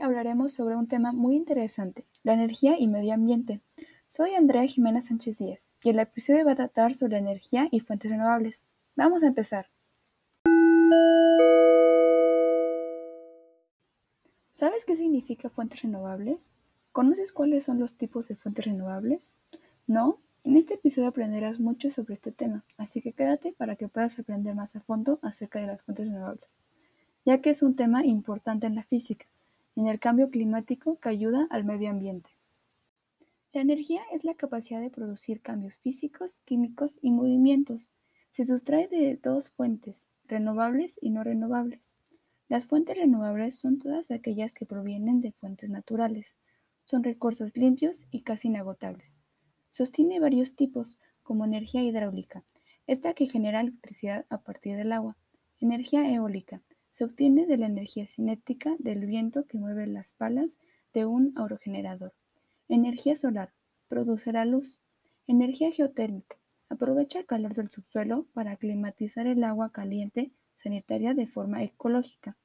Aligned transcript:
hablaremos 0.00 0.52
sobre 0.52 0.76
un 0.76 0.88
tema 0.88 1.12
muy 1.12 1.36
interesante, 1.36 2.06
la 2.22 2.32
energía 2.32 2.78
y 2.78 2.88
medio 2.88 3.12
ambiente. 3.12 3.60
Soy 4.08 4.34
Andrea 4.34 4.64
Jimena 4.64 5.02
Sánchez 5.02 5.38
Díaz 5.38 5.74
y 5.82 5.90
el 5.90 5.98
episodio 5.98 6.46
va 6.46 6.52
a 6.52 6.56
tratar 6.56 6.94
sobre 6.94 7.18
energía 7.18 7.68
y 7.70 7.80
fuentes 7.80 8.10
renovables. 8.10 8.66
Vamos 8.96 9.22
a 9.22 9.26
empezar. 9.26 9.68
¿Sabes 14.54 14.86
qué 14.86 14.96
significa 14.96 15.50
fuentes 15.50 15.82
renovables? 15.82 16.54
¿Conoces 16.92 17.30
cuáles 17.32 17.64
son 17.64 17.78
los 17.78 17.94
tipos 17.94 18.28
de 18.28 18.36
fuentes 18.36 18.64
renovables? 18.64 19.38
¿No? 19.86 20.18
En 20.44 20.56
este 20.56 20.74
episodio 20.74 21.08
aprenderás 21.08 21.60
mucho 21.60 21.90
sobre 21.90 22.14
este 22.14 22.32
tema, 22.32 22.64
así 22.78 23.02
que 23.02 23.12
quédate 23.12 23.52
para 23.52 23.76
que 23.76 23.88
puedas 23.88 24.18
aprender 24.18 24.54
más 24.54 24.76
a 24.76 24.80
fondo 24.80 25.18
acerca 25.20 25.60
de 25.60 25.66
las 25.66 25.82
fuentes 25.82 26.08
renovables, 26.08 26.56
ya 27.26 27.42
que 27.42 27.50
es 27.50 27.62
un 27.62 27.76
tema 27.76 28.04
importante 28.04 28.66
en 28.66 28.74
la 28.74 28.82
física 28.82 29.26
en 29.76 29.86
el 29.86 29.98
cambio 29.98 30.30
climático 30.30 30.98
que 30.98 31.08
ayuda 31.08 31.46
al 31.50 31.64
medio 31.64 31.90
ambiente. 31.90 32.30
La 33.52 33.60
energía 33.60 34.02
es 34.12 34.24
la 34.24 34.34
capacidad 34.34 34.80
de 34.80 34.90
producir 34.90 35.42
cambios 35.42 35.78
físicos, 35.78 36.40
químicos 36.44 36.98
y 37.02 37.10
movimientos. 37.10 37.92
Se 38.30 38.44
sustrae 38.44 38.88
de 38.88 39.16
dos 39.16 39.50
fuentes, 39.50 40.08
renovables 40.26 40.98
y 41.02 41.10
no 41.10 41.22
renovables. 41.22 41.96
Las 42.48 42.66
fuentes 42.66 42.96
renovables 42.96 43.58
son 43.58 43.78
todas 43.78 44.10
aquellas 44.10 44.54
que 44.54 44.66
provienen 44.66 45.20
de 45.20 45.32
fuentes 45.32 45.68
naturales. 45.68 46.34
Son 46.84 47.02
recursos 47.02 47.56
limpios 47.56 48.06
y 48.10 48.22
casi 48.22 48.48
inagotables. 48.48 49.22
Sostiene 49.68 50.20
varios 50.20 50.54
tipos, 50.54 50.98
como 51.22 51.44
energía 51.44 51.82
hidráulica, 51.82 52.44
esta 52.86 53.14
que 53.14 53.26
genera 53.26 53.60
electricidad 53.60 54.26
a 54.28 54.38
partir 54.38 54.76
del 54.76 54.92
agua. 54.92 55.16
Energía 55.60 56.06
eólica, 56.12 56.60
se 56.92 57.04
obtiene 57.04 57.46
de 57.46 57.56
la 57.56 57.66
energía 57.66 58.06
cinética 58.06 58.76
del 58.78 59.06
viento 59.06 59.46
que 59.46 59.58
mueve 59.58 59.86
las 59.86 60.12
palas 60.12 60.58
de 60.92 61.06
un 61.06 61.32
aerogenerador. 61.36 62.12
Energía 62.68 63.16
solar, 63.16 63.52
produce 63.88 64.32
la 64.32 64.44
luz. 64.44 64.80
Energía 65.26 65.72
geotérmica, 65.72 66.36
aprovecha 66.68 67.18
el 67.18 67.26
calor 67.26 67.54
del 67.54 67.70
subsuelo 67.70 68.26
para 68.32 68.56
climatizar 68.56 69.26
el 69.26 69.42
agua 69.44 69.72
caliente 69.72 70.32
sanitaria 70.56 71.14
de 71.14 71.26
forma 71.26 71.62
ecológica. 71.62 72.36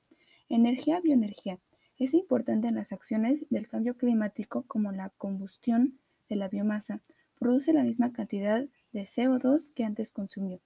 Energía 0.50 1.02
bioenergía, 1.02 1.60
es 1.98 2.14
importante 2.14 2.68
en 2.68 2.76
las 2.76 2.92
acciones 2.92 3.46
del 3.50 3.68
cambio 3.68 3.98
climático 3.98 4.64
como 4.68 4.92
la 4.92 5.10
combustión 5.18 6.00
de 6.30 6.36
la 6.36 6.48
biomasa, 6.48 7.02
produce 7.40 7.74
la 7.74 7.84
misma 7.84 8.14
cantidad 8.14 8.66
de 8.92 9.04
CO2 9.04 9.74
que 9.74 9.84
antes 9.84 10.12
consumió. 10.12 10.62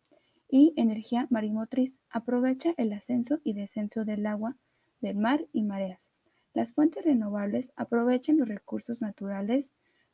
Y 0.53 0.73
energía 0.75 1.27
marimotriz, 1.29 2.01
aprovecha 2.09 2.73
el 2.75 2.91
ascenso 2.91 3.39
y 3.45 3.53
descenso 3.53 4.03
del 4.03 4.25
agua, 4.25 4.57
del 4.99 5.15
mar 5.15 5.47
y 5.53 5.63
mareas. 5.63 6.11
Las 6.53 6.73
fuentes 6.73 7.05
renovables 7.05 7.71
aprovechan 7.77 8.35
los 8.35 8.49
recursos 8.49 9.01
naturales 9.01 9.73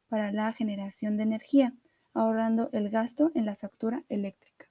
para 0.09 0.31
la 0.31 0.53
generación 0.53 1.17
de 1.17 1.23
energía, 1.23 1.73
ahorrando 2.13 2.69
el 2.71 2.91
gasto 2.91 3.31
en 3.33 3.47
la 3.47 3.55
factura 3.55 4.03
eléctrica. 4.09 4.67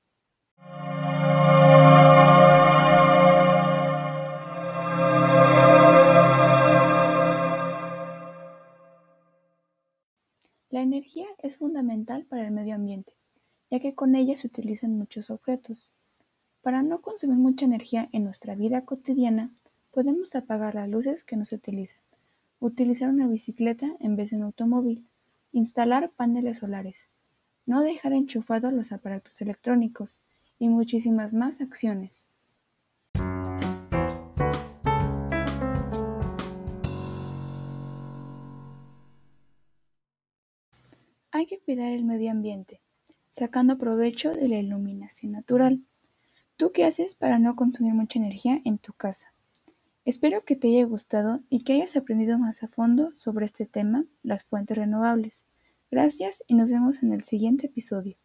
La 10.70 10.82
energía 10.82 11.26
es 11.38 11.56
fundamental 11.58 12.24
para 12.26 12.44
el 12.44 12.52
medio 12.52 12.76
ambiente, 12.76 13.14
ya 13.70 13.80
que 13.80 13.94
con 13.94 14.14
ella 14.14 14.36
se 14.36 14.46
utilizan 14.46 14.96
muchos 14.96 15.30
objetos. 15.30 15.92
Para 16.62 16.82
no 16.82 17.00
consumir 17.00 17.36
mucha 17.36 17.64
energía 17.64 18.08
en 18.12 18.24
nuestra 18.24 18.54
vida 18.54 18.84
cotidiana, 18.84 19.50
podemos 19.90 20.34
apagar 20.36 20.74
las 20.74 20.88
luces 20.88 21.24
que 21.24 21.36
no 21.36 21.44
se 21.44 21.54
utilizan, 21.54 22.00
utilizar 22.60 23.08
una 23.08 23.26
bicicleta 23.26 23.96
en 24.00 24.16
vez 24.16 24.30
de 24.30 24.36
un 24.36 24.42
automóvil, 24.42 25.06
instalar 25.52 26.10
paneles 26.10 26.58
solares, 26.58 27.10
no 27.66 27.82
dejar 27.82 28.12
enchufados 28.12 28.72
los 28.72 28.92
aparatos 28.92 29.40
electrónicos 29.40 30.22
y 30.58 30.68
muchísimas 30.68 31.34
más 31.34 31.60
acciones. 31.60 32.28
Hay 41.30 41.44
que 41.46 41.60
cuidar 41.60 41.92
el 41.92 42.04
medio 42.04 42.30
ambiente, 42.30 42.80
sacando 43.36 43.76
provecho 43.76 44.32
de 44.32 44.48
la 44.48 44.58
iluminación 44.58 45.32
natural. 45.32 45.82
¿Tú 46.56 46.72
qué 46.72 46.86
haces 46.86 47.14
para 47.14 47.38
no 47.38 47.54
consumir 47.54 47.92
mucha 47.92 48.18
energía 48.18 48.62
en 48.64 48.78
tu 48.78 48.94
casa? 48.94 49.34
Espero 50.06 50.42
que 50.46 50.56
te 50.56 50.68
haya 50.68 50.86
gustado 50.86 51.40
y 51.50 51.62
que 51.62 51.74
hayas 51.74 51.96
aprendido 51.96 52.38
más 52.38 52.62
a 52.62 52.68
fondo 52.68 53.10
sobre 53.14 53.44
este 53.44 53.66
tema, 53.66 54.06
las 54.22 54.44
fuentes 54.44 54.78
renovables. 54.78 55.44
Gracias 55.90 56.44
y 56.46 56.54
nos 56.54 56.70
vemos 56.70 57.02
en 57.02 57.12
el 57.12 57.24
siguiente 57.24 57.66
episodio. 57.66 58.16